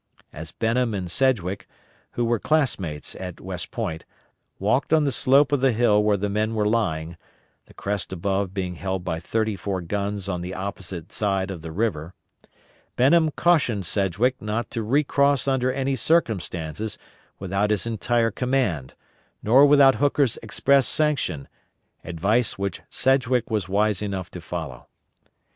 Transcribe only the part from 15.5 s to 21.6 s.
any circumstances without his entire command, nor without Hooker's express sanction,